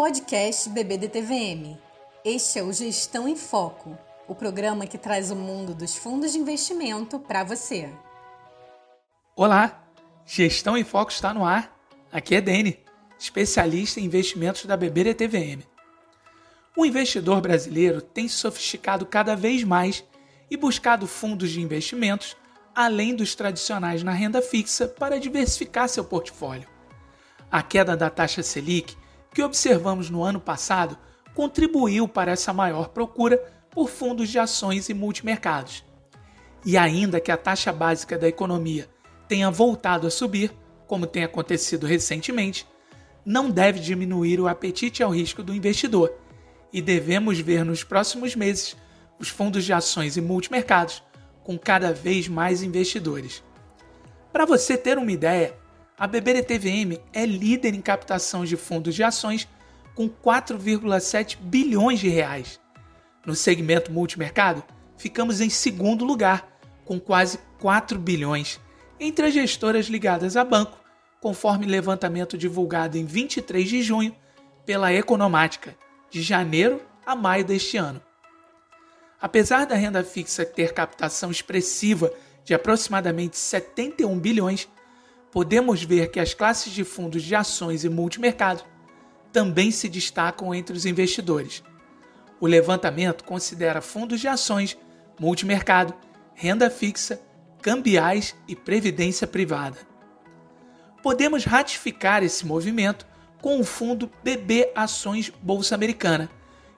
[0.00, 1.76] Podcast BBDTVM.
[2.24, 6.38] Este é o Gestão em Foco, o programa que traz o mundo dos fundos de
[6.38, 7.86] investimento para você.
[9.36, 9.84] Olá,
[10.24, 11.78] Gestão em Foco está no ar.
[12.10, 12.80] Aqui é Dene,
[13.18, 15.64] especialista em investimentos da BBDTVM.
[16.74, 20.02] O investidor brasileiro tem se sofisticado cada vez mais
[20.50, 22.38] e buscado fundos de investimentos
[22.74, 26.66] além dos tradicionais na renda fixa para diversificar seu portfólio.
[27.52, 28.96] A queda da taxa Selic,
[29.32, 30.98] que observamos no ano passado,
[31.34, 33.38] contribuiu para essa maior procura
[33.70, 35.84] por fundos de ações e multimercados.
[36.64, 38.88] E ainda que a taxa básica da economia
[39.28, 40.52] tenha voltado a subir,
[40.86, 42.66] como tem acontecido recentemente,
[43.24, 46.12] não deve diminuir o apetite ao risco do investidor,
[46.72, 48.76] e devemos ver nos próximos meses
[49.18, 51.02] os fundos de ações e multimercados
[51.44, 53.42] com cada vez mais investidores.
[54.32, 55.56] Para você ter uma ideia,
[56.00, 59.46] a BBDTVM é líder em captação de fundos de ações
[59.94, 62.58] com 4,7 bilhões de reais.
[63.26, 64.64] No segmento multimercado,
[64.96, 68.58] ficamos em segundo lugar, com quase 4 bilhões,
[68.98, 70.80] entre as gestoras ligadas a banco,
[71.20, 74.16] conforme levantamento divulgado em 23 de junho
[74.64, 75.76] pela Economática,
[76.10, 78.00] de janeiro a maio deste ano.
[79.20, 82.10] Apesar da renda fixa ter captação expressiva
[82.42, 84.66] de aproximadamente 71 bilhões,
[85.30, 88.62] podemos ver que as classes de fundos de ações e multimercado
[89.32, 91.62] também se destacam entre os investidores.
[92.40, 94.76] O levantamento considera fundos de ações,
[95.18, 95.94] multimercado,
[96.34, 97.20] renda fixa,
[97.62, 99.78] cambiais e previdência privada.
[101.02, 103.06] Podemos ratificar esse movimento
[103.40, 106.30] com o fundo BB Ações Bolsa Americana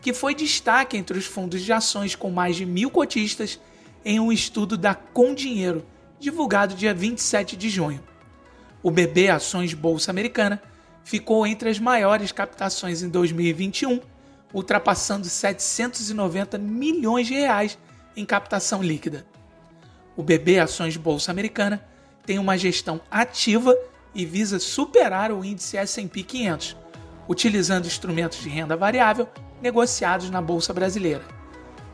[0.00, 3.60] que foi destaque entre os fundos de ações com mais de mil cotistas
[4.04, 5.84] em um estudo da Com Dinheiro,
[6.18, 8.02] divulgado dia 27 de junho.
[8.82, 10.62] O BB Ações Bolsa Americana
[11.04, 14.00] ficou entre as maiores captações em 2021,
[14.54, 17.78] ultrapassando 790 milhões de reais
[18.16, 19.26] em captação líquida.
[20.16, 21.84] O BB Ações Bolsa Americana
[22.24, 23.76] tem uma gestão ativa
[24.14, 26.76] e visa superar o índice S&P 500,
[27.28, 29.28] utilizando instrumentos de renda variável
[29.60, 31.24] negociados na Bolsa Brasileira.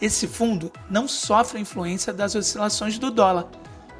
[0.00, 3.48] Esse fundo não sofre influência das oscilações do dólar,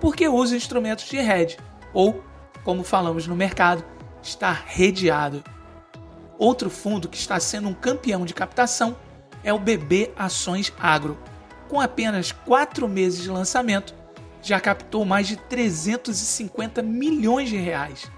[0.01, 1.59] porque usa instrumentos de hedge,
[1.93, 2.25] ou,
[2.65, 3.85] como falamos no mercado,
[4.23, 5.43] está redeado.
[6.39, 8.97] Outro fundo que está sendo um campeão de captação
[9.43, 11.19] é o BB Ações Agro.
[11.69, 13.95] Com apenas quatro meses de lançamento,
[14.43, 18.11] já captou mais de 350 milhões de reais.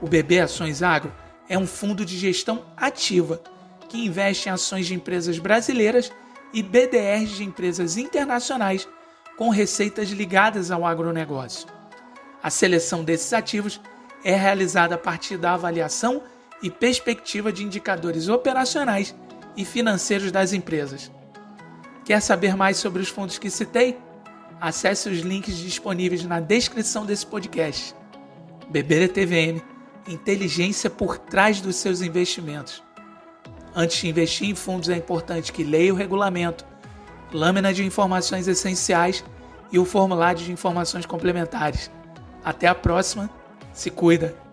[0.00, 1.12] O BB Ações Agro
[1.48, 3.40] é um fundo de gestão ativa
[3.88, 6.12] que investe em ações de empresas brasileiras
[6.52, 8.88] e BDRs de empresas internacionais
[9.36, 11.75] com receitas ligadas ao agronegócio.
[12.46, 13.80] A seleção desses ativos
[14.24, 16.22] é realizada a partir da avaliação
[16.62, 19.12] e perspectiva de indicadores operacionais
[19.56, 21.10] e financeiros das empresas.
[22.04, 23.98] Quer saber mais sobre os fundos que citei?
[24.60, 27.96] Acesse os links disponíveis na descrição desse podcast.
[28.70, 29.60] BBDTVM
[30.06, 32.80] Inteligência por trás dos seus investimentos.
[33.74, 36.64] Antes de investir em fundos, é importante que leia o regulamento,
[37.32, 39.24] lâmina de informações essenciais
[39.72, 41.90] e o formulário de informações complementares.
[42.44, 43.28] Até a próxima,
[43.72, 44.45] se cuida!